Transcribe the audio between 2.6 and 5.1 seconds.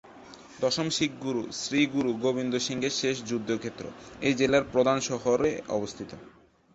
সিংহের শেষ যুদ্ধক্ষেত্র, এই জেলার প্রধান